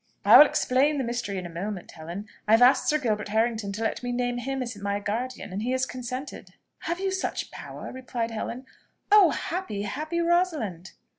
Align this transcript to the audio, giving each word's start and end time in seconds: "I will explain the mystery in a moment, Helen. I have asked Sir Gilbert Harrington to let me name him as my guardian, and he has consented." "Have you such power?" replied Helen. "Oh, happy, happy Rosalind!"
"I 0.25 0.35
will 0.35 0.47
explain 0.47 0.97
the 0.97 1.03
mystery 1.03 1.37
in 1.37 1.45
a 1.45 1.49
moment, 1.49 1.91
Helen. 1.91 2.25
I 2.47 2.53
have 2.53 2.61
asked 2.63 2.89
Sir 2.89 2.97
Gilbert 2.97 3.27
Harrington 3.27 3.71
to 3.73 3.83
let 3.83 4.01
me 4.01 4.11
name 4.11 4.39
him 4.39 4.63
as 4.63 4.75
my 4.75 4.99
guardian, 4.99 5.53
and 5.53 5.61
he 5.61 5.73
has 5.73 5.85
consented." 5.85 6.55
"Have 6.79 6.99
you 6.99 7.11
such 7.11 7.51
power?" 7.51 7.91
replied 7.93 8.31
Helen. 8.31 8.65
"Oh, 9.11 9.29
happy, 9.29 9.83
happy 9.83 10.19
Rosalind!" 10.19 10.93